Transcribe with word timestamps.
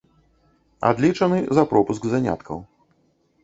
Адлічаны 0.89 1.37
за 1.59 1.67
пропуск 1.77 2.11
заняткаў. 2.17 2.57